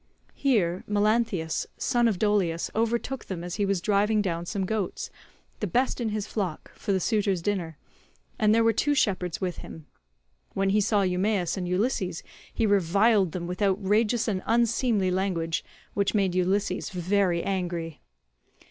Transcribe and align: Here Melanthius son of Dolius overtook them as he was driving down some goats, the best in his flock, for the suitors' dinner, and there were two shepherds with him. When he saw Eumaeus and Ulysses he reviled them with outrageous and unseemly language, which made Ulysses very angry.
Here 0.33 0.83
Melanthius 0.87 1.67
son 1.77 2.07
of 2.07 2.17
Dolius 2.17 2.71
overtook 2.73 3.25
them 3.25 3.43
as 3.43 3.57
he 3.57 3.67
was 3.67 3.81
driving 3.81 4.19
down 4.19 4.47
some 4.47 4.65
goats, 4.65 5.11
the 5.59 5.67
best 5.67 6.01
in 6.01 6.09
his 6.09 6.25
flock, 6.25 6.73
for 6.73 6.91
the 6.91 6.99
suitors' 6.99 7.39
dinner, 7.43 7.77
and 8.39 8.51
there 8.51 8.63
were 8.63 8.73
two 8.73 8.95
shepherds 8.95 9.39
with 9.39 9.57
him. 9.57 9.85
When 10.55 10.71
he 10.71 10.81
saw 10.81 11.03
Eumaeus 11.03 11.55
and 11.55 11.67
Ulysses 11.67 12.23
he 12.51 12.65
reviled 12.65 13.31
them 13.31 13.45
with 13.45 13.61
outrageous 13.61 14.27
and 14.27 14.41
unseemly 14.47 15.11
language, 15.11 15.63
which 15.93 16.15
made 16.15 16.33
Ulysses 16.33 16.89
very 16.89 17.43
angry. 17.43 18.01